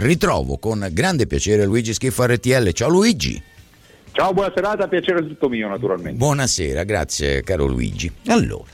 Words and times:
ritrovo 0.00 0.58
con 0.58 0.86
grande 0.92 1.26
piacere 1.26 1.64
Luigi 1.64 1.92
Schifo 1.92 2.24
RTL. 2.24 2.70
Ciao 2.70 2.88
Luigi. 2.88 3.42
Ciao, 4.12 4.32
buona 4.32 4.52
serata, 4.54 4.86
piacere 4.86 5.26
tutto 5.26 5.48
mio 5.48 5.66
naturalmente. 5.68 6.16
Buonasera, 6.16 6.84
grazie 6.84 7.42
caro 7.42 7.66
Luigi. 7.66 8.08
Allora, 8.26 8.70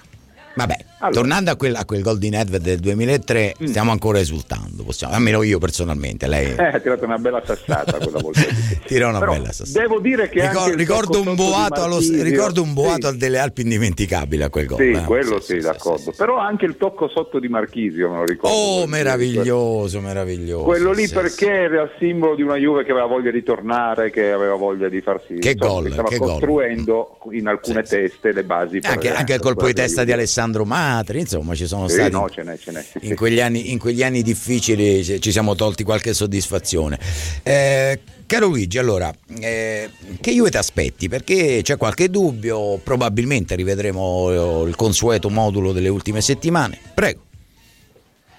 Vabbè, 0.54 0.84
allora. 1.04 1.20
tornando 1.20 1.50
a 1.50 1.56
quel, 1.56 1.74
a 1.74 1.84
quel, 1.84 2.02
gol 2.02 2.18
di 2.18 2.30
Nedved 2.30 2.62
del 2.62 2.78
2003, 2.78 3.56
mm. 3.62 3.66
stiamo 3.66 3.90
ancora 3.90 4.18
esultando, 4.18 4.82
possiamo, 4.82 5.14
almeno 5.14 5.42
io 5.42 5.58
personalmente. 5.58 6.26
Lei 6.26 6.54
eh, 6.56 6.64
ha 6.64 6.80
tirato 6.80 7.04
una 7.04 7.18
bella 7.18 7.42
sassata 7.44 7.98
quella 7.98 8.18
volta. 8.18 8.42
Una 8.94 9.18
Però 9.18 9.32
bella 9.32 9.52
sassata. 9.52 9.80
Devo 9.80 9.98
dire 9.98 10.28
che 10.28 10.40
Ricor- 10.40 10.74
ricordo, 10.74 11.20
un 11.20 11.34
boato 11.34 11.82
allo, 11.82 11.98
ricordo 11.98 12.62
un 12.62 12.72
boato 12.72 13.10
sì. 13.10 13.16
delle 13.16 13.38
Alpi 13.38 13.62
indimenticabile 13.62 14.44
a 14.44 14.50
quel 14.50 14.66
gol. 14.66 14.78
Sì, 14.78 14.90
eh? 14.90 15.02
quello 15.02 15.40
sì, 15.40 15.54
sì, 15.54 15.60
sì 15.60 15.66
d'accordo. 15.66 16.12
Però 16.16 16.38
anche 16.38 16.64
il 16.64 16.76
tocco 16.76 17.08
sotto 17.08 17.38
di 17.38 17.48
Marchisio, 17.48 18.08
me 18.10 18.18
lo 18.18 18.24
ricordo. 18.24 18.56
Oh, 18.56 18.86
meraviglioso, 18.86 20.00
meraviglioso. 20.00 20.64
Quello 20.64 20.92
lì 20.92 21.08
perché 21.08 21.50
era 21.50 21.82
il 21.82 21.90
simbolo 21.98 22.34
di 22.34 22.42
una 22.42 22.56
Juve 22.56 22.84
che 22.84 22.92
aveva 22.92 23.06
voglia 23.06 23.30
di 23.30 23.42
tornare, 23.42 24.10
che 24.10 24.32
aveva 24.32 24.54
voglia 24.54 24.88
di 24.88 25.00
farsi... 25.00 25.34
Che 25.34 25.50
insomma, 25.50 25.72
gol, 25.72 25.92
stava 25.92 26.08
che 26.08 26.18
costruendo 26.18 27.16
gol. 27.20 27.34
in 27.34 27.46
alcune 27.48 27.82
teste 27.82 28.32
le 28.32 28.44
basi. 28.44 28.78
Anche, 28.82 29.12
anche 29.12 29.34
il 29.34 29.40
colpo 29.40 29.66
di 29.66 29.74
testa 29.74 30.04
di 30.04 30.12
Alessandro 30.12 30.64
Matri 30.94 31.20
insomma 31.20 31.54
ci 31.54 31.66
sono 31.66 31.88
sì, 31.88 31.94
stati 31.94 32.12
no, 32.12 32.28
ce 32.30 32.42
n'è, 32.42 32.56
ce 32.56 32.70
n'è, 32.70 32.84
in, 33.00 33.16
quegli 33.16 33.40
anni, 33.40 33.72
in, 33.72 33.78
quegli 33.78 34.02
anni, 34.02 34.22
difficili 34.22 35.02
ci 35.20 35.32
siamo 35.32 35.54
tolti 35.54 35.82
qualche 35.82 36.14
soddisfazione. 36.14 36.98
Eh, 37.42 38.00
caro 38.26 38.46
Luigi, 38.46 38.78
allora, 38.78 39.12
eh, 39.40 39.90
che 40.20 40.32
Juve 40.32 40.50
ti 40.50 40.56
aspetti? 40.56 41.08
Perché 41.08 41.60
c'è 41.62 41.76
qualche 41.76 42.08
dubbio, 42.08 42.78
probabilmente 42.78 43.54
rivedremo 43.56 44.64
il 44.64 44.76
consueto 44.76 45.28
modulo 45.30 45.72
delle 45.72 45.88
ultime 45.88 46.20
settimane. 46.20 46.78
Prego. 46.94 47.22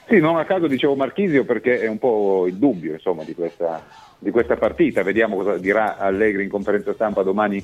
Sì, 0.08 0.20
non 0.20 0.38
a 0.38 0.46
caso 0.46 0.68
dicevo 0.68 0.96
Marchisio 0.96 1.46
perché 1.46 1.82
è 1.82 1.88
un 1.88 1.98
po' 1.98 2.46
il 2.48 2.56
dubbio 2.56 2.94
insomma, 2.94 3.24
di, 3.24 3.34
questa, 3.34 3.84
di 4.20 4.30
questa 4.32 4.56
partita. 4.56 5.02
Vediamo 5.04 5.36
cosa 5.36 5.58
dirà 5.58 5.98
Allegri 5.98 6.44
in 6.44 6.50
conferenza 6.50 6.94
stampa 6.94 7.24
domani 7.24 7.64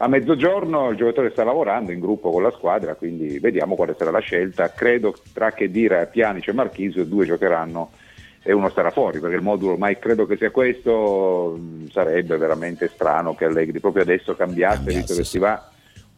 a 0.00 0.08
mezzogiorno 0.08 0.90
il 0.90 0.96
giocatore 0.96 1.30
sta 1.30 1.44
lavorando 1.44 1.90
in 1.90 1.98
gruppo 1.98 2.30
con 2.30 2.42
la 2.42 2.52
squadra, 2.52 2.94
quindi 2.94 3.38
vediamo 3.38 3.74
quale 3.74 3.94
sarà 3.98 4.10
la 4.10 4.20
scelta. 4.20 4.70
Credo 4.72 5.14
tra 5.32 5.52
che 5.52 5.70
dire 5.70 6.00
a 6.00 6.06
Pianice 6.06 6.50
e 6.50 6.54
Marchisio 6.54 7.04
due 7.04 7.26
giocheranno 7.26 7.90
e 8.42 8.52
uno 8.52 8.68
starà 8.68 8.90
fuori, 8.90 9.18
perché 9.18 9.36
il 9.36 9.42
modulo 9.42 9.72
ormai 9.72 9.98
credo 9.98 10.24
che 10.24 10.36
sia 10.36 10.50
questo, 10.50 11.58
sarebbe 11.90 12.36
veramente 12.36 12.88
strano 12.88 13.34
che 13.34 13.44
Allegri 13.44 13.80
proprio 13.80 14.04
adesso 14.04 14.36
cambiasse, 14.36 14.84
visto 14.84 15.14
che 15.14 15.24
si 15.24 15.38
va 15.38 15.70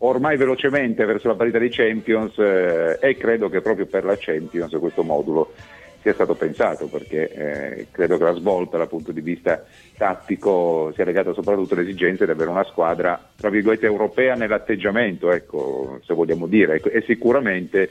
ormai 0.02 0.36
velocemente 0.36 1.04
verso 1.04 1.28
la 1.28 1.34
parità 1.34 1.58
dei 1.58 1.70
Champions 1.70 2.38
eh, 2.38 2.98
e 3.00 3.16
credo 3.16 3.48
che 3.48 3.60
proprio 3.60 3.86
per 3.86 4.04
la 4.04 4.16
Champions 4.18 4.74
questo 4.78 5.02
modulo 5.02 5.52
sia 6.02 6.14
stato 6.14 6.34
pensato 6.34 6.86
perché 6.86 7.30
eh, 7.30 7.86
credo 7.90 8.16
che 8.16 8.24
la 8.24 8.34
svolta 8.34 8.78
dal 8.78 8.88
punto 8.88 9.12
di 9.12 9.20
vista 9.20 9.64
tattico 9.96 10.92
sia 10.94 11.04
legata 11.04 11.32
soprattutto 11.32 11.74
all'esigenza 11.74 12.24
di 12.24 12.30
avere 12.30 12.50
una 12.50 12.64
squadra 12.64 13.20
tra 13.36 13.50
virgolette 13.50 13.86
europea 13.86 14.34
nell'atteggiamento, 14.34 15.30
ecco, 15.30 16.00
se 16.04 16.14
vogliamo 16.14 16.46
dire, 16.46 16.80
e 16.80 17.02
sicuramente 17.06 17.90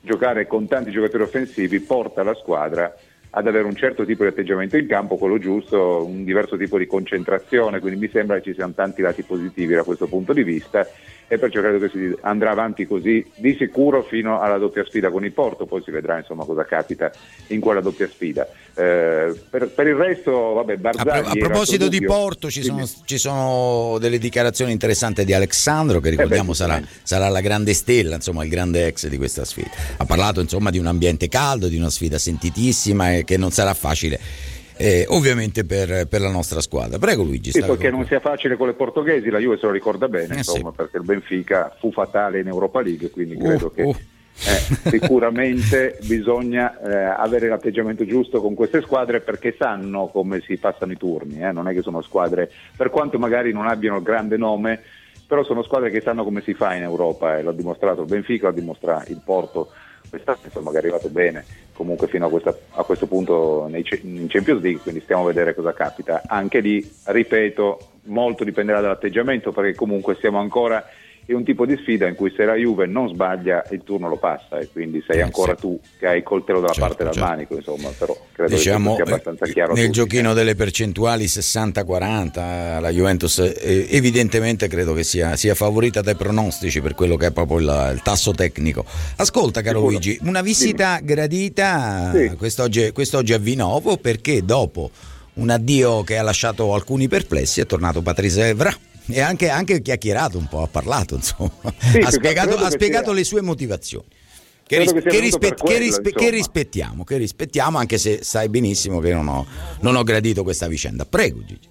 giocare 0.00 0.46
con 0.46 0.66
tanti 0.66 0.90
giocatori 0.90 1.24
offensivi 1.24 1.80
porta 1.80 2.22
la 2.22 2.34
squadra 2.34 2.94
ad 3.36 3.46
avere 3.46 3.64
un 3.64 3.76
certo 3.76 4.06
tipo 4.06 4.22
di 4.22 4.30
atteggiamento 4.30 4.78
in 4.78 4.86
campo, 4.86 5.16
quello 5.16 5.38
giusto, 5.38 6.06
un 6.06 6.24
diverso 6.24 6.56
tipo 6.56 6.78
di 6.78 6.86
concentrazione, 6.86 7.80
quindi 7.80 8.00
mi 8.00 8.08
sembra 8.10 8.36
che 8.36 8.44
ci 8.44 8.54
siano 8.54 8.72
tanti 8.72 9.02
lati 9.02 9.22
positivi 9.24 9.74
da 9.74 9.82
questo 9.82 10.06
punto 10.06 10.32
di 10.32 10.42
vista 10.42 10.88
e 11.28 11.38
perciò 11.38 11.60
credo 11.60 11.78
che 11.78 11.88
si 11.88 12.16
andrà 12.20 12.52
avanti 12.52 12.86
così 12.86 13.24
di 13.34 13.56
sicuro 13.58 14.02
fino 14.02 14.40
alla 14.40 14.58
doppia 14.58 14.84
sfida 14.84 15.10
con 15.10 15.24
il 15.24 15.32
Porto, 15.32 15.66
poi 15.66 15.82
si 15.82 15.90
vedrà 15.90 16.18
insomma 16.18 16.44
cosa 16.44 16.64
capita 16.64 17.10
in 17.48 17.60
quella 17.60 17.80
doppia 17.80 18.08
sfida. 18.08 18.46
Eh, 18.74 19.34
per, 19.50 19.68
per, 19.70 19.86
il 19.86 19.94
resto, 19.94 20.30
vabbè, 20.30 20.76
Barzagli 20.76 21.08
a, 21.08 21.20
pro- 21.20 21.30
a 21.30 21.34
proposito 21.34 21.88
di 21.88 22.00
Porto, 22.04 22.48
ci 22.48 22.62
sono, 22.62 22.88
ci 23.04 23.18
sono, 23.18 23.98
delle 23.98 24.18
dichiarazioni 24.18 24.70
interessanti 24.70 25.24
di 25.24 25.32
Alexandro, 25.32 25.98
che 25.98 26.10
ricordiamo 26.10 26.44
eh 26.44 26.48
beh, 26.48 26.54
sarà, 26.54 26.82
sarà, 27.02 27.28
la 27.28 27.40
grande 27.40 27.74
stella, 27.74 28.14
insomma, 28.14 28.44
il 28.44 28.50
grande 28.50 28.86
ex 28.86 29.08
di 29.08 29.16
questa 29.16 29.44
sfida. 29.44 29.70
Ha 29.96 30.04
parlato 30.04 30.40
insomma 30.40 30.70
di 30.70 30.78
un 30.78 30.86
ambiente 30.86 31.28
caldo, 31.28 31.66
di 31.66 31.76
una 31.76 31.90
sfida 31.90 32.18
sentitissima 32.18 33.14
e 33.14 33.24
che 33.26 33.36
non 33.36 33.50
sarà 33.50 33.74
facile 33.74 34.18
eh, 34.76 35.06
ovviamente 35.08 35.64
per, 35.64 36.06
per, 36.06 36.20
la 36.20 36.30
nostra 36.30 36.60
squadra. 36.60 36.98
Prego 36.98 37.22
Luigi. 37.22 37.50
Sì, 37.50 37.60
perché 37.60 37.90
non 37.90 38.06
sia 38.06 38.20
facile 38.20 38.56
con 38.56 38.66
le 38.66 38.74
portoghesi, 38.74 39.30
la 39.30 39.38
Juve 39.38 39.56
se 39.56 39.66
lo 39.66 39.72
ricorda 39.72 40.08
bene, 40.08 40.34
eh, 40.34 40.38
insomma, 40.38 40.70
sì. 40.70 40.76
perché 40.76 40.96
il 40.98 41.04
Benfica 41.04 41.74
fu 41.78 41.90
fatale 41.92 42.40
in 42.40 42.46
Europa 42.46 42.80
League, 42.80 43.10
quindi 43.10 43.34
uh, 43.34 43.38
credo 43.38 43.66
uh, 43.66 43.72
che... 43.74 43.82
Uh. 43.82 43.96
Eh, 44.38 44.90
sicuramente 44.90 45.98
bisogna 46.04 46.78
eh, 46.78 46.94
avere 46.94 47.48
l'atteggiamento 47.48 48.04
giusto 48.04 48.42
con 48.42 48.52
queste 48.52 48.82
squadre 48.82 49.20
perché 49.20 49.56
sanno 49.58 50.08
come 50.08 50.42
si 50.42 50.58
passano 50.58 50.92
i 50.92 50.98
turni, 50.98 51.40
eh? 51.40 51.52
non 51.52 51.68
è 51.68 51.72
che 51.72 51.80
sono 51.80 52.02
squadre, 52.02 52.50
per 52.76 52.90
quanto 52.90 53.18
magari 53.18 53.50
non 53.54 53.66
abbiano 53.66 53.96
il 53.96 54.02
grande 54.02 54.36
nome, 54.36 54.82
però 55.26 55.42
sono 55.42 55.62
squadre 55.62 55.88
che 55.88 56.02
sanno 56.02 56.22
come 56.22 56.42
si 56.42 56.52
fa 56.52 56.74
in 56.74 56.82
Europa 56.82 57.38
e 57.38 57.42
l'ha 57.42 57.52
dimostrato 57.52 58.02
il 58.02 58.08
Benfica, 58.08 58.48
lo 58.48 58.52
dimostra 58.52 59.02
il 59.08 59.22
Porto 59.24 59.70
quest'anno, 60.08 60.38
insomma 60.44 60.70
che 60.70 60.76
è 60.76 60.80
arrivato 60.80 61.08
bene 61.08 61.44
comunque 61.72 62.06
fino 62.08 62.26
a, 62.26 62.30
questa, 62.30 62.56
a 62.70 62.82
questo 62.84 63.06
punto 63.06 63.66
nei, 63.68 63.84
in 64.02 64.26
Champions 64.28 64.62
League, 64.62 64.80
quindi 64.80 65.00
stiamo 65.02 65.22
a 65.22 65.26
vedere 65.26 65.54
cosa 65.54 65.74
capita. 65.74 66.22
Anche 66.26 66.60
lì, 66.60 66.90
ripeto, 67.04 67.90
molto 68.04 68.44
dipenderà 68.44 68.80
dall'atteggiamento 68.80 69.52
perché 69.52 69.74
comunque 69.74 70.16
siamo 70.16 70.38
ancora 70.38 70.84
è 71.26 71.34
un 71.34 71.42
tipo 71.42 71.66
di 71.66 71.76
sfida 71.76 72.06
in 72.06 72.14
cui 72.14 72.32
se 72.34 72.44
la 72.44 72.54
Juve 72.54 72.86
non 72.86 73.08
sbaglia 73.08 73.64
il 73.70 73.82
turno 73.84 74.08
lo 74.08 74.16
passa 74.16 74.58
e 74.58 74.68
quindi 74.70 75.02
sei 75.04 75.18
eh, 75.18 75.22
ancora 75.22 75.54
sì. 75.54 75.60
tu 75.60 75.80
che 75.98 76.06
hai 76.06 76.18
il 76.18 76.22
coltello 76.22 76.60
dalla 76.60 76.72
certo, 76.72 76.88
parte 76.88 77.04
del 77.04 77.12
certo. 77.12 77.28
manico 77.28 77.54
insomma 77.56 77.88
però 77.98 78.16
credo 78.30 78.54
diciamo, 78.54 78.90
che 78.90 79.02
sia 79.04 79.12
abbastanza 79.12 79.46
chiaro 79.46 79.74
nel 79.74 79.86
tutti, 79.86 79.96
giochino 79.98 80.30
eh. 80.30 80.34
delle 80.34 80.54
percentuali 80.54 81.24
60-40 81.24 82.80
la 82.80 82.90
Juventus 82.90 83.38
eh, 83.40 83.88
evidentemente 83.90 84.68
credo 84.68 84.92
che 84.92 85.02
sia, 85.02 85.34
sia, 85.34 85.54
favorita 85.56 86.00
dai 86.00 86.14
pronostici 86.14 86.80
per 86.80 86.94
quello 86.94 87.16
che 87.16 87.26
è 87.26 87.32
proprio 87.32 87.58
il, 87.58 87.90
il 87.94 88.02
tasso 88.02 88.30
tecnico 88.30 88.84
ascolta 89.16 89.62
caro 89.62 89.78
Sicuro. 89.78 89.90
Luigi 89.90 90.18
una 90.22 90.42
visita 90.42 90.96
Dimmi. 90.98 91.08
gradita 91.08 92.12
sì. 92.14 92.36
quest'oggi, 92.36 92.92
quest'oggi 92.92 93.32
a 93.32 93.38
Vinovo 93.38 93.96
perché 93.96 94.44
dopo 94.44 94.90
un 95.34 95.50
addio 95.50 96.04
che 96.04 96.18
ha 96.18 96.22
lasciato 96.22 96.72
alcuni 96.72 97.08
perplessi 97.08 97.60
è 97.60 97.66
tornato 97.66 98.00
Patrice 98.00 98.48
Evra 98.48 98.72
e 99.08 99.20
anche, 99.20 99.48
anche 99.48 99.80
chiacchierato 99.82 100.38
un 100.38 100.46
po', 100.48 100.62
ha 100.62 100.68
parlato, 100.68 101.14
insomma, 101.14 101.50
sì, 101.78 101.98
ha 101.98 102.10
spiegato, 102.10 102.56
ha 102.56 102.70
spiegato 102.70 103.12
le 103.12 103.24
sue 103.24 103.40
motivazioni. 103.40 104.06
Che, 104.66 104.78
ris- 104.78 104.92
che, 104.92 105.20
rispe- 105.20 105.54
quello, 105.54 105.76
che, 105.76 105.78
rispe- 105.78 106.10
che, 106.10 106.30
rispettiamo, 106.30 107.04
che 107.04 107.16
rispettiamo, 107.18 107.78
anche 107.78 107.98
se 107.98 108.24
sai 108.24 108.48
benissimo 108.48 108.98
che 108.98 109.12
non 109.12 109.28
ho, 109.28 109.46
non 109.82 109.94
ho 109.94 110.02
gradito 110.02 110.42
questa 110.42 110.66
vicenda. 110.66 111.04
Prego 111.04 111.44
Gigi. 111.44 111.68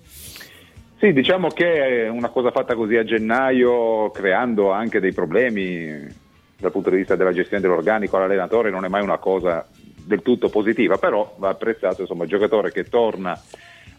Sì, 0.98 1.12
diciamo 1.12 1.50
che 1.50 2.08
una 2.10 2.30
cosa 2.30 2.52
fatta 2.52 2.74
così 2.74 2.96
a 2.96 3.04
gennaio, 3.04 4.12
creando 4.12 4.72
anche 4.72 5.02
dei 5.02 5.12
problemi 5.12 6.24
dal 6.58 6.72
punto 6.72 6.90
di 6.90 6.96
vista 6.96 7.18
della 7.18 7.34
gestione 7.34 7.62
dell'organico 7.62 8.16
all'allenatore, 8.16 8.70
non 8.70 8.86
è 8.86 8.88
mai 8.88 9.04
una 9.04 9.18
cosa 9.18 9.68
del 9.72 10.22
tutto 10.22 10.48
positiva, 10.48 10.98
però 10.98 11.36
va 11.38 11.50
apprezzato 11.50 12.02
insomma, 12.02 12.24
il 12.24 12.30
giocatore 12.30 12.72
che 12.72 12.86
torna 12.86 13.38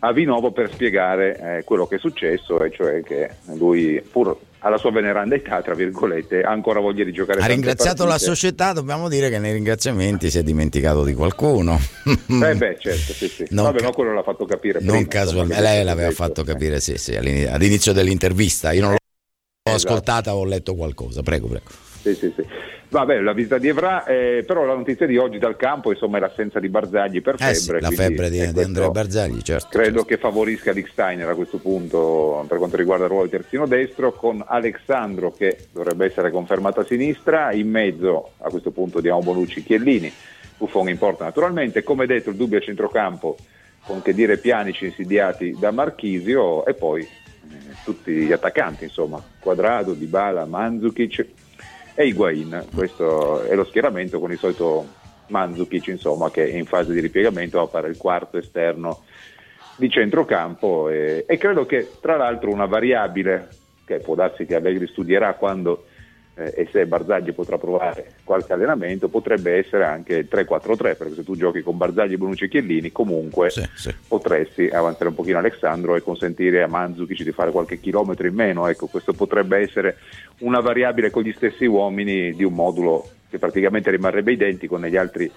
a 0.00 0.12
Vinovo 0.12 0.52
per 0.52 0.72
spiegare 0.72 1.58
eh, 1.58 1.64
quello 1.64 1.86
che 1.86 1.96
è 1.96 1.98
successo, 1.98 2.62
e 2.62 2.70
cioè 2.70 3.02
che 3.02 3.30
lui, 3.54 4.02
pur 4.10 4.36
alla 4.60 4.78
sua 4.78 4.90
veneranda 4.90 5.34
età, 5.34 5.62
tra 5.62 5.74
virgolette, 5.74 6.42
ha 6.42 6.50
ancora 6.50 6.80
voglia 6.80 7.04
di 7.04 7.12
giocare. 7.12 7.40
Ha 7.40 7.46
ringraziato 7.46 8.04
partite. 8.04 8.26
la 8.26 8.34
società, 8.34 8.72
dobbiamo 8.72 9.08
dire 9.08 9.30
che 9.30 9.38
nei 9.38 9.52
ringraziamenti 9.52 10.28
si 10.28 10.38
è 10.38 10.42
dimenticato 10.42 11.04
di 11.04 11.14
qualcuno. 11.14 11.78
Eh 12.04 12.54
beh, 12.54 12.76
certo, 12.78 13.12
sì, 13.12 13.28
sì. 13.28 13.46
Non 13.54 13.66
Vabbè, 13.66 13.78
ca- 13.78 13.84
no, 13.84 13.92
quello 13.92 14.12
l'ha 14.12 14.22
fatto 14.22 14.44
capire. 14.44 14.80
Non 14.80 14.96
prima, 14.96 15.08
casualmente, 15.08 15.62
lei 15.62 15.84
l'aveva 15.84 16.10
fatto 16.10 16.42
capire, 16.42 16.80
sì, 16.80 16.98
sì, 16.98 17.14
all'inizio 17.14 17.92
dell'intervista. 17.92 18.72
Io 18.72 18.82
non 18.82 18.90
l'ho 18.90 18.96
esatto. 19.62 19.88
ascoltata, 19.88 20.34
ho 20.34 20.44
letto 20.44 20.74
qualcosa. 20.74 21.22
Prego, 21.22 21.46
prego. 21.46 21.64
Sì, 22.06 22.14
sì, 22.14 22.32
sì. 22.36 22.46
Vabbè, 22.88 23.20
la 23.20 23.32
visita 23.32 23.58
di 23.58 23.66
Evra, 23.66 24.04
eh, 24.04 24.44
però 24.46 24.64
la 24.64 24.74
notizia 24.74 25.06
di 25.06 25.16
oggi 25.16 25.38
dal 25.38 25.56
campo 25.56 25.90
insomma, 25.90 26.18
è 26.18 26.20
l'assenza 26.20 26.60
di 26.60 26.68
Barzagli 26.68 27.20
per 27.20 27.34
eh 27.34 27.52
febbre. 27.52 27.78
Sì, 27.78 27.82
la 27.82 27.90
febbre 27.90 28.30
di, 28.30 28.52
di 28.52 28.62
Andrea 28.62 28.90
Barzagli, 28.90 29.40
certo. 29.40 29.68
Credo 29.70 29.98
certo. 29.98 30.04
che 30.04 30.16
favorisca 30.18 30.72
Dick 30.72 30.88
Steiner 30.91 31.28
a 31.28 31.34
questo 31.34 31.58
punto 31.58 32.44
per 32.47 32.58
quanto 32.58 32.76
riguarda 32.76 33.04
il 33.04 33.10
ruolo 33.10 33.24
di 33.24 33.30
terzino 33.30 33.66
destro, 33.66 34.12
con 34.12 34.42
Alexandro 34.47 35.32
che 35.32 35.66
dovrebbe 35.72 36.06
essere 36.06 36.30
confermato 36.30 36.80
a 36.80 36.84
sinistra, 36.84 37.53
in 37.53 37.68
mezzo 37.68 38.34
a 38.38 38.48
questo 38.50 38.70
punto 38.70 39.00
diamo 39.00 39.20
Bonucci 39.20 39.64
Chiellini, 39.64 40.12
Buffon 40.56 40.88
in 40.88 40.98
porta 40.98 41.24
naturalmente, 41.24 41.82
come 41.82 42.06
detto 42.06 42.30
il 42.30 42.36
dubbio 42.36 42.59
a 42.59 42.62
centrocampo 42.62 43.36
con 43.84 44.00
che 44.00 44.14
dire 44.14 44.38
pianici 44.38 44.86
insidiati 44.86 45.56
da 45.59 45.72
Marchisio 45.72 46.64
e 46.66 46.74
poi 46.74 47.02
eh, 47.02 47.09
tutti 47.84 48.12
gli 48.12 48.32
attaccanti, 48.32 48.84
insomma, 48.84 49.20
Quadrado, 49.41 49.92
Dybala, 49.92 50.44
Mandzukic 50.44 51.26
e 51.98 52.07
Higuain. 52.07 52.66
Questo 52.75 53.41
è 53.41 53.54
lo 53.54 53.65
schieramento 53.65 54.21
con 54.21 54.31
il 54.31 54.39
solito 54.39 54.97
Mandzukic 55.28 55.87
insomma, 55.87 56.31
che 56.31 56.47
in 56.47 56.66
fase 56.66 56.93
di 56.93 57.01
ripiegamento 57.01 57.59
appare 57.59 57.89
il 57.89 57.97
quarto 57.97 58.37
esterno 58.37 59.01
di 59.75 59.89
centrocampo 59.89 60.91
e, 60.91 61.25
e 61.27 61.39
credo 61.39 61.65
che 61.65 61.97
tra 62.01 62.16
l'altro 62.16 62.51
una 62.51 62.66
variabile 62.66 63.54
che 63.84 64.01
può 64.01 64.15
darsi 64.15 64.45
che 64.45 64.57
Allegri 64.57 64.87
studierà 64.89 65.34
quando 65.34 65.87
eh, 66.36 66.53
e 66.54 66.68
se 66.71 66.86
Barzagli 66.86 67.33
potrà 67.33 67.56
provare 67.56 68.12
qualche 68.22 68.53
allenamento 68.53 69.09
potrebbe 69.09 69.56
essere 69.56 69.84
anche 69.84 70.16
il 70.16 70.28
3-4-3 70.30 70.77
perché 70.77 71.15
se 71.15 71.24
tu 71.24 71.34
giochi 71.34 71.62
con 71.62 71.78
Barzagli, 71.78 72.16
Bonucci 72.16 72.44
e 72.44 72.48
Chiellini 72.48 72.92
comunque 72.92 73.50
sì, 73.50 73.66
sì. 73.74 73.94
potresti 74.06 74.68
avanzare 74.68 75.09
un 75.09 75.15
pochino 75.15 75.38
Alessandro 75.38 75.97
e 75.97 76.03
consentire 76.03 76.62
a 76.62 76.68
Manzukic 76.68 77.22
di 77.22 77.33
fare 77.33 77.50
qualche 77.50 77.80
chilometro 77.80 78.27
in 78.27 78.34
meno 78.34 78.68
ecco 78.68 78.86
questo 78.86 79.15
potrebbe 79.15 79.59
essere 79.59 79.97
una 80.41 80.60
variabile 80.60 81.10
con 81.10 81.22
gli 81.22 81.33
stessi 81.33 81.65
uomini 81.65 82.34
di 82.34 82.44
un 82.44 82.53
modulo 82.53 83.09
che 83.30 83.38
praticamente 83.38 83.91
rimarrebbe 83.91 84.33
identico 84.33 84.77
negli 84.77 84.97
altri 84.97 85.30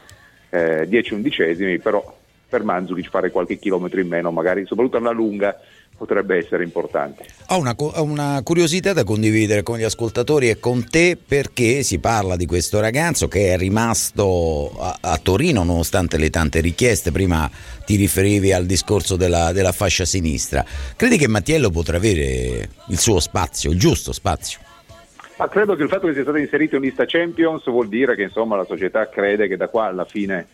eh, 0.50 0.86
10 0.86 1.14
undicesimi 1.14 1.80
però 1.80 2.18
per 2.50 2.64
Manzukic 2.64 3.10
fare 3.10 3.32
qualche 3.32 3.58
chilometro 3.58 4.02
in 4.02 4.08
meno 4.08 4.32
magari 4.32 4.66
soprattutto 4.66 4.98
alla 4.98 5.12
lunga 5.12 5.58
potrebbe 6.00 6.38
essere 6.38 6.64
importante. 6.64 7.26
Ho 7.50 7.60
una, 7.60 7.76
una, 7.98 8.42
curiosità 8.42 8.94
da 8.94 9.04
condividere 9.04 9.64
con 9.64 9.78
gli 9.78 9.84
ascoltatori 9.84 10.50
e 10.50 10.58
con 10.58 10.90
te 10.90 11.18
perché 11.24 11.84
si 11.84 12.00
parla 12.00 12.38
di 12.38 12.46
questo 12.46 12.80
ragazzo 12.80 13.28
che 13.28 13.54
è 13.54 13.58
rimasto 13.58 14.72
a, 14.80 14.98
a 15.02 15.20
Torino 15.22 15.64
nonostante 15.64 16.18
le 16.18 16.30
tante 16.30 16.62
richieste. 16.62 17.12
Prima 17.12 17.52
ti 17.86 17.98
riferivi 17.98 18.54
al 18.54 18.66
discorso 18.66 19.18
della, 19.18 19.52
della 19.52 19.74
fascia 19.74 20.06
sinistra. 20.06 20.64
Credi 20.96 21.18
che 21.18 21.28
Mattiello 21.28 21.70
potrà 21.70 21.98
avere 21.98 22.70
il 22.88 22.98
suo 22.98 23.20
spazio, 23.20 23.70
il 23.72 23.78
giusto 23.78 24.14
spazio? 24.14 24.60
Ma 25.38 25.48
credo 25.50 25.76
che 25.76 25.84
il 25.84 25.90
fatto 25.90 26.08
che 26.08 26.14
sia 26.14 26.24
stato 26.24 26.38
inserito 26.38 26.76
in 26.76 26.82
lista 26.82 27.06
Champions 27.06 27.64
vuol 27.66 27.88
dire 27.88 28.16
che 28.16 28.24
insomma, 28.24 28.56
la 28.56 28.66
società 28.66 29.08
crede 29.10 29.48
che 29.48 29.58
da 29.58 29.68
qua 29.68 29.86
alla 29.86 30.06
fine 30.06 30.48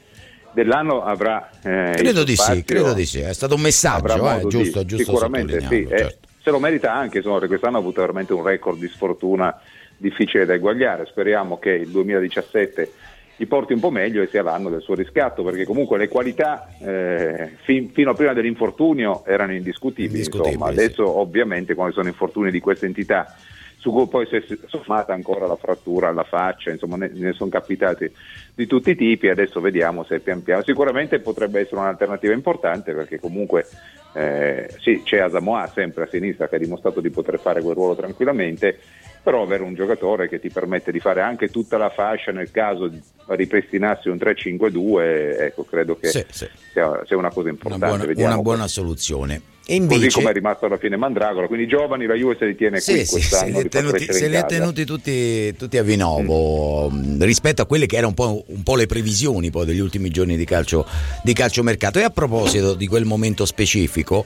dell'anno 0.56 1.04
avrà 1.04 1.50
eh, 1.62 1.92
credo 1.96 2.24
di 2.24 2.36
spazio, 2.36 2.56
sì 2.56 2.64
credo 2.64 2.94
di 2.94 3.06
sì 3.06 3.20
è 3.20 3.34
stato 3.34 3.56
un 3.56 3.62
messaggio 3.62 4.32
eh, 4.32 4.48
giusto, 4.48 4.80
di, 4.80 4.86
giusto 4.88 5.12
sicuramente 5.12 5.60
sì 5.60 5.84
eh, 5.84 5.98
certo. 5.98 6.28
se 6.42 6.50
lo 6.50 6.60
merita 6.60 6.94
anche 6.94 7.18
insomma, 7.18 7.36
perché 7.36 7.50
quest'anno 7.50 7.78
ha 7.78 7.80
avuto 7.82 8.00
veramente 8.00 8.34
un 8.34 8.44
record 8.44 8.80
di 8.80 8.88
sfortuna 8.88 9.60
difficile 9.98 10.46
da 10.46 10.54
eguagliare 10.54 11.06
speriamo 11.06 11.60
che 11.60 11.72
il 11.72 11.90
2017 11.90 12.92
gli 13.38 13.48
porti 13.48 13.74
un 13.74 13.82
po' 13.82 13.92
meglio 13.92 14.22
e 14.22 14.28
sia 14.28 14.42
l'anno 14.42 14.70
del 14.70 14.82
suo 14.82 14.96
riscatto 14.96 15.44
perché 15.44 15.66
comunque 15.66 15.98
le 15.98 16.08
qualità 16.08 16.70
eh, 16.80 17.52
fin, 17.64 17.92
fino 17.92 18.12
a 18.12 18.14
prima 18.14 18.32
dell'infortunio 18.32 19.26
erano 19.26 19.52
indiscutibili, 19.52 20.20
indiscutibili 20.20 20.54
insomma. 20.54 20.72
adesso 20.72 21.06
sì. 21.06 21.12
ovviamente 21.16 21.76
quando 21.76 21.94
sono 21.94 22.08
infortuni 22.08 22.50
di 22.50 22.62
questa 22.62 22.86
entità 22.86 23.36
su 23.86 23.92
cui 23.92 24.08
poi 24.08 24.26
si 24.26 24.38
è 24.38 24.44
sommata 24.66 25.14
ancora 25.14 25.46
la 25.46 25.58
frattura 25.58 26.08
alla 26.08 26.24
faccia, 26.24 26.72
insomma 26.72 26.96
ne, 26.96 27.12
ne, 27.14 27.34
sono 27.34 27.52
capitati 27.52 28.12
di 28.56 28.66
tutti 28.66 28.90
i 28.90 28.96
tipi, 28.96 29.30
adesso 29.30 29.62
vediamo 29.62 30.04
se 30.04 30.22
pian 30.22 30.42
piano, 30.42 30.64
sicuramente 30.64 31.20
potrebbe 31.20 31.60
essere 31.60 31.82
un'alternativa 31.82 32.34
importante 32.34 32.96
perché 32.96 33.20
comunque 33.20 33.68
eh, 34.16 34.74
sì, 34.80 35.04
c'è 35.04 35.20
Asamoah 35.20 35.68
sempre 35.68 36.06
a 36.06 36.08
sinistra 36.08 36.48
che 36.48 36.56
ha 36.56 36.60
dimostrato 36.60 37.00
di 37.00 37.12
poter 37.12 37.38
fare 37.38 37.62
quel 37.62 37.76
ruolo 37.76 37.96
tranquillamente, 37.96 38.80
però 39.26 39.42
avere 39.42 39.64
un 39.64 39.74
giocatore 39.74 40.30
che 40.30 40.40
ti 40.40 40.52
permette 40.52 40.92
di 40.92 41.00
fare 41.00 41.20
anche 41.20 41.50
tutta 41.50 41.78
la 41.78 41.90
fascia 41.90 42.32
nel 42.32 42.52
caso 42.52 42.92
ripristinassi 43.26 44.08
un 44.08 44.18
3-5-2, 44.18 45.42
ecco, 45.42 45.64
credo 45.64 45.98
che 45.98 46.10
sì, 46.10 46.24
sì. 46.30 46.48
Sia, 46.72 47.02
sia, 47.08 47.18
una 47.18 47.32
cosa 47.32 47.50
importante. 47.50 47.86
Una 47.88 48.14
buona, 48.14 48.28
una 48.34 48.42
buona 48.42 48.68
soluzione. 48.68 49.42
Invece... 49.70 50.04
Così 50.04 50.16
come 50.18 50.30
è 50.30 50.34
rimasto 50.34 50.68
alla 50.68 50.78
fine 50.78 50.96
Mandragola, 50.96 51.48
quindi 51.48 51.66
i 51.66 51.68
giovani 51.68 52.06
la 52.06 52.14
Juve 52.14 52.36
se 52.38 52.46
li 52.46 52.56
tiene 52.56 52.80
sì, 52.80 52.92
qui 52.94 53.06
sì, 53.06 53.12
quest'anno. 53.14 53.56
Se 53.56 53.64
li, 53.64 53.70
tenuti, 53.70 54.14
se 54.14 54.28
li 54.28 54.36
ha 54.36 54.44
tenuti 54.44 54.86
tutti, 54.86 55.56
tutti 55.56 55.80
a 55.80 55.82
Vinovo 55.82 56.92
mm. 56.92 57.24
rispetto 57.24 57.64
a 57.64 57.66
quelle 57.66 57.88
che 57.88 57.96
erano 57.96 58.10
un 58.10 58.14
po', 58.14 58.44
un 58.46 58.62
po', 58.62 58.76
le 58.76 58.86
previsioni 58.86 59.50
poi 59.50 59.66
degli 59.66 59.80
ultimi 59.80 60.10
giorni 60.10 60.38
di 60.38 60.46
calcio, 60.46 60.86
di 61.24 61.34
calciomercato. 61.34 61.98
E 61.98 62.04
a 62.04 62.12
proposito 62.12 62.76
di 62.76 62.86
quel 62.86 63.06
momento 63.06 63.44
specifico, 63.48 64.24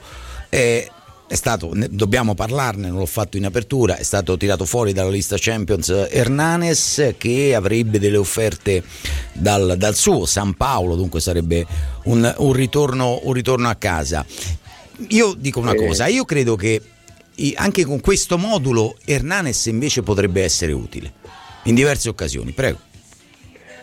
eh, 0.50 0.86
è 1.30 1.36
stato, 1.36 1.70
dobbiamo 1.90 2.34
parlarne, 2.34 2.88
non 2.88 2.98
l'ho 2.98 3.06
fatto 3.06 3.36
in 3.36 3.44
apertura, 3.44 3.96
è 3.96 4.02
stato 4.02 4.36
tirato 4.36 4.64
fuori 4.64 4.92
dalla 4.92 5.10
lista 5.10 5.36
Champions 5.38 5.88
Hernanes 6.10 7.14
che 7.16 7.54
avrebbe 7.54 8.00
delle 8.00 8.16
offerte 8.16 8.82
dal, 9.32 9.76
dal 9.78 9.94
suo 9.94 10.26
San 10.26 10.54
Paolo, 10.54 10.96
dunque 10.96 11.20
sarebbe 11.20 11.64
un, 12.06 12.34
un, 12.38 12.52
ritorno, 12.52 13.20
un 13.22 13.32
ritorno 13.32 13.68
a 13.68 13.76
casa. 13.76 14.26
Io 15.10 15.34
dico 15.34 15.60
una 15.60 15.74
eh. 15.74 15.76
cosa, 15.76 16.08
io 16.08 16.24
credo 16.24 16.56
che 16.56 16.82
anche 17.54 17.84
con 17.84 18.00
questo 18.00 18.36
modulo 18.36 18.96
Hernanes 19.04 19.66
invece 19.66 20.02
potrebbe 20.02 20.42
essere 20.42 20.72
utile 20.72 21.12
in 21.62 21.76
diverse 21.76 22.08
occasioni. 22.08 22.50
Prego. 22.50 22.89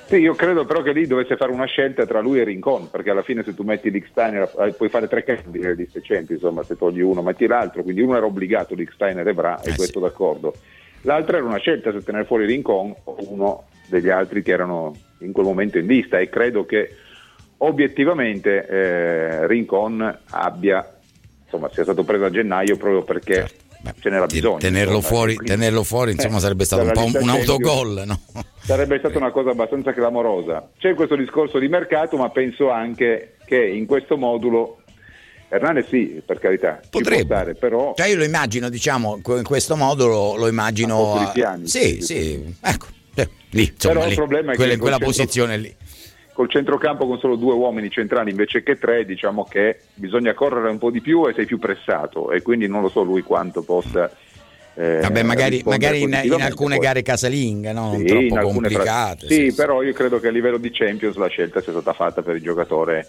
Sì, 0.07 0.15
io 0.15 0.35
credo 0.35 0.63
però 0.63 0.81
che 0.81 0.93
lì 0.93 1.05
dovesse 1.05 1.35
fare 1.35 1.51
una 1.51 1.65
scelta 1.65 2.05
tra 2.05 2.21
lui 2.21 2.39
e 2.39 2.45
Rincon, 2.45 2.89
perché 2.89 3.09
alla 3.09 3.23
fine 3.23 3.43
se 3.43 3.53
tu 3.53 3.63
metti 3.63 3.91
l'X-Steiner 3.91 4.53
eh, 4.59 4.71
puoi 4.71 4.87
fare 4.87 5.09
tre 5.09 5.23
cambi 5.23 5.59
nelle 5.59 5.75
liste 5.75 6.01
centri, 6.01 6.35
insomma, 6.35 6.63
se 6.63 6.77
togli 6.77 7.01
uno 7.01 7.21
metti 7.21 7.45
l'altro, 7.45 7.83
quindi 7.83 7.99
uno 7.99 8.15
era 8.15 8.25
obbligato, 8.25 8.73
l'X-Steiner 8.73 9.27
e 9.27 9.33
Bra, 9.33 9.61
e 9.61 9.71
eh 9.71 9.75
questo 9.75 9.99
sì. 9.99 10.05
d'accordo. 10.05 10.53
L'altra 11.01 11.37
era 11.37 11.45
una 11.45 11.57
scelta 11.57 11.91
se 11.91 12.03
tenere 12.03 12.23
fuori 12.23 12.45
Rincon 12.45 12.95
o 13.03 13.17
uno 13.29 13.65
degli 13.87 14.09
altri 14.09 14.41
che 14.41 14.51
erano 14.51 14.95
in 15.19 15.33
quel 15.33 15.45
momento 15.45 15.77
in 15.77 15.85
lista 15.85 16.19
e 16.19 16.29
credo 16.29 16.65
che 16.65 16.89
obiettivamente 17.57 18.65
eh, 18.65 19.47
Rincon 19.47 20.19
abbia 20.29 20.99
insomma, 21.43 21.69
sia 21.71 21.83
stato 21.83 22.03
preso 22.03 22.25
a 22.25 22.29
gennaio 22.29 22.77
proprio 22.77 23.03
perché 23.03 23.33
certo. 23.33 23.65
Beh, 23.79 23.93
ce 23.99 24.09
n'era 24.09 24.25
bisogno. 24.25 24.57
Tenerlo 24.57 25.01
fuori, 25.01 25.35
tenerlo 25.35 25.83
fuori 25.83 26.11
insomma, 26.11 26.37
eh, 26.37 26.41
sarebbe 26.41 26.65
stato 26.65 26.83
un 26.83 26.91
po' 26.91 27.05
un, 27.05 27.17
un 27.21 27.29
autogol. 27.29 28.03
No? 28.05 28.19
Sarebbe 28.67 28.99
stata 28.99 29.17
una 29.17 29.31
cosa 29.31 29.51
abbastanza 29.51 29.93
clamorosa. 29.93 30.71
C'è 30.77 30.93
questo 30.93 31.15
discorso 31.15 31.57
di 31.57 31.69
mercato, 31.69 32.17
ma 32.17 32.29
penso 32.31 32.69
anche 32.69 33.35
che 33.45 33.65
in 33.65 33.85
questo 33.85 34.17
modulo 34.17 34.81
Hernane 35.47 35.85
sì, 35.87 36.21
per 36.25 36.37
carità, 36.37 36.81
potrebbe. 36.89 37.23
stare, 37.23 37.53
però... 37.55 37.93
Cioè 37.95 38.07
io 38.07 38.17
lo 38.17 38.25
immagino, 38.25 38.67
diciamo, 38.67 39.21
in 39.25 39.43
questo 39.45 39.77
modo 39.77 40.35
lo, 40.35 40.47
immagino... 40.49 41.13
A... 41.13 41.31
Piani, 41.31 41.65
sì, 41.65 42.01
sì, 42.01 42.53
ecco, 42.61 42.87
eh, 43.15 43.29
lì, 43.51 43.71
insomma, 43.71 43.93
però 43.93 44.05
lì, 44.05 44.11
il 44.11 44.17
problema 44.17 44.51
è 44.51 44.55
quella, 44.55 44.69
che 44.71 44.75
in 44.75 44.81
quella 44.81 44.97
posizione 44.97 45.55
lì. 45.55 45.73
col 46.33 46.49
centrocampo 46.49 47.07
con 47.07 47.19
solo 47.19 47.37
due 47.37 47.53
uomini 47.53 47.89
centrali 47.89 48.31
invece 48.31 48.63
che 48.63 48.77
tre, 48.77 49.05
diciamo 49.05 49.45
che 49.45 49.79
bisogna 49.93 50.33
correre 50.33 50.67
un 50.67 50.77
po' 50.77 50.91
di 50.91 50.99
più 50.99 51.25
e 51.29 51.33
sei 51.33 51.45
più 51.45 51.57
pressato 51.57 52.31
e 52.31 52.41
quindi 52.41 52.67
non 52.67 52.81
lo 52.81 52.89
so 52.89 53.01
lui 53.01 53.21
quanto 53.21 53.63
possa... 53.63 54.11
Eh, 54.79 54.99
Vabbè, 55.01 55.23
magari, 55.23 55.63
magari 55.65 56.01
in, 56.03 56.19
in, 56.23 56.33
alcune 56.39 56.75
poi. 56.75 56.85
gare 56.85 57.01
casalinghe, 57.01 57.73
no? 57.73 57.93
non 57.93 57.99
sì, 58.05 58.05
troppo 58.05 58.47
complicate. 58.47 59.25
Fra... 59.25 59.35
Sì, 59.35 59.49
sì, 59.49 59.55
però 59.55 59.81
io 59.81 59.91
credo 59.91 60.19
che 60.19 60.27
a 60.27 60.31
livello 60.31 60.57
di 60.57 60.69
Champions 60.71 61.15
la 61.15 61.27
scelta 61.27 61.61
sia 61.61 61.71
stata 61.71 61.93
fatta 61.93 62.21
per 62.21 62.35
il 62.35 62.43
giocatore 62.43 63.07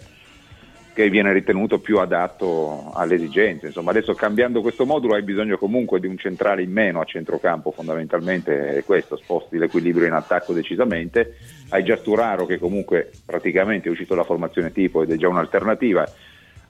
che 0.95 1.11
viene 1.11 1.31
ritenuto 1.31 1.77
più 1.77 1.99
adatto 1.99 2.91
alle 2.95 3.15
esigenze. 3.15 3.67
Insomma, 3.67 3.91
adesso 3.91 4.15
cambiando 4.15 4.61
questo 4.61 4.87
modulo 4.87 5.13
hai 5.13 5.21
bisogno 5.21 5.59
comunque 5.59 5.99
di 5.99 6.07
un 6.07 6.17
centrale 6.17 6.63
in 6.63 6.71
meno 6.71 7.01
a 7.01 7.05
centrocampo, 7.05 7.69
fondamentalmente 7.69 8.73
è 8.73 8.83
questo, 8.83 9.15
sposti 9.15 9.59
l'equilibrio 9.59 10.07
in 10.07 10.13
attacco 10.13 10.53
decisamente. 10.53 11.35
Hai 11.69 11.83
già 11.83 11.95
Sturaro 11.97 12.47
che 12.47 12.57
comunque 12.57 13.11
praticamente 13.23 13.89
è 13.89 13.91
uscito 13.91 14.15
dalla 14.15 14.25
formazione 14.25 14.71
tipo 14.71 15.03
ed 15.03 15.11
è 15.11 15.17
già 15.17 15.29
un'alternativa. 15.29 16.11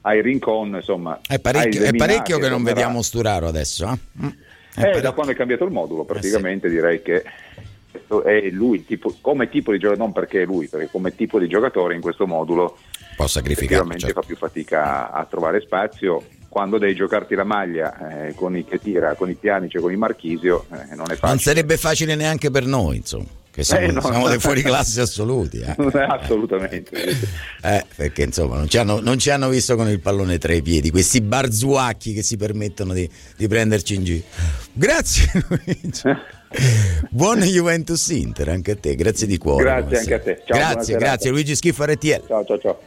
Hai 0.01 0.21
Rincon, 0.21 0.75
insomma. 0.75 1.21
È 1.25 1.39
parecchio, 1.39 1.83
è 1.83 1.93
parecchio 1.95 2.37
che, 2.37 2.43
che 2.43 2.49
non 2.49 2.63
vediamo 2.63 3.01
Sturaro 3.01 3.47
adesso. 3.47 3.87
Eh? 4.21 4.47
È 4.73 4.95
eh, 4.95 5.01
da 5.01 5.11
quando 5.11 5.31
è 5.31 5.35
cambiato 5.35 5.65
il 5.65 5.71
modulo, 5.71 6.03
praticamente 6.03 6.67
eh 6.67 6.69
sì. 6.69 6.75
direi 6.75 7.01
che 7.01 7.23
è 8.23 8.49
lui 8.49 8.85
tipo, 8.85 9.15
come 9.21 9.49
tipo 9.49 9.71
di 9.71 9.79
giocatore, 9.79 10.05
non 10.05 10.13
perché 10.13 10.41
è 10.41 10.45
lui, 10.45 10.67
perché 10.67 10.89
come 10.91 11.15
tipo 11.15 11.39
di 11.39 11.47
giocatore 11.47 11.95
in 11.95 12.01
questo 12.01 12.25
modulo 12.25 12.77
può 13.15 13.27
sacrificare. 13.27 13.97
Certo. 13.97 14.21
fa 14.21 14.25
più 14.25 14.35
fatica 14.35 15.11
a, 15.11 15.25
trovare 15.25 15.61
spazio. 15.61 16.23
Quando 16.47 16.79
devi 16.79 16.95
giocarti 16.95 17.35
la 17.35 17.43
maglia 17.43 18.25
eh, 18.25 18.33
con 18.33 18.57
i 18.57 18.65
che 18.65 18.79
tira, 18.79 19.13
con 19.13 19.29
i 19.29 19.35
Pianici 19.35 19.77
con 19.77 19.91
i 19.91 19.95
Marchisio, 19.95 20.65
eh, 20.71 20.95
non 20.95 21.05
è 21.05 21.15
facile. 21.15 21.27
Non 21.27 21.39
sarebbe 21.39 21.77
facile 21.77 22.15
neanche 22.15 22.49
per 22.49 22.65
noi, 22.65 22.97
insomma. 22.97 23.27
Che 23.59 23.65
siamo, 23.65 23.87
eh, 23.87 23.91
no, 23.91 23.99
siamo 23.99 24.29
dei 24.29 24.39
fuori 24.39 24.61
classe 24.61 25.01
assoluti. 25.01 25.57
Eh. 25.89 26.05
Assolutamente. 26.07 26.91
Eh, 27.61 27.85
perché 27.95 28.23
insomma 28.23 28.55
non 28.55 28.69
ci, 28.69 28.77
hanno, 28.77 28.99
non 28.99 29.17
ci, 29.17 29.29
hanno, 29.29 29.49
visto 29.49 29.75
con 29.75 29.89
il 29.89 29.99
pallone 29.99 30.37
tra 30.37 30.53
i 30.53 30.61
piedi, 30.61 30.91
questi 30.91 31.19
barzuacchi 31.21 32.13
che 32.13 32.21
si 32.21 32.37
permettono 32.37 32.93
di, 32.93 33.09
di 33.35 33.47
prenderci 33.47 33.95
in 33.95 34.03
giro. 34.03 34.23
Grazie 34.71 35.31
Luigi. 35.49 36.01
Buon 37.09 37.39
Juventus 37.39 38.07
Inter 38.09 38.49
anche 38.49 38.71
a 38.71 38.75
te, 38.75 38.95
grazie 38.95 39.27
di 39.27 39.37
cuore. 39.37 39.63
Grazie 39.63 39.97
anche 39.97 40.13
a 40.13 40.19
te. 40.19 40.41
Ciao, 40.45 40.57
grazie, 40.57 40.97
grazie 40.97 41.29
Luigi 41.31 41.55
Schifo 41.55 41.83
RTL. 41.85 42.27
Ciao 42.27 42.45
ciao 42.45 42.59
ciao. 42.59 42.79